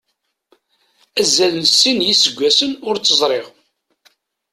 Azal 1.19 1.53
n 1.61 1.63
sin 1.77 1.99
yiseggasen 2.07 2.73
ur 2.87 2.95
tt-ẓriɣ. 2.97 3.47